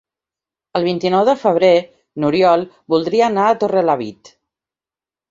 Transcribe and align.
El 0.77 0.85
vint-i-nou 0.85 1.25
de 1.27 1.35
febrer 1.41 1.69
n'Oriol 2.23 2.63
voldria 2.93 3.27
anar 3.27 3.45
a 3.49 3.59
Torrelavit. 3.65 4.33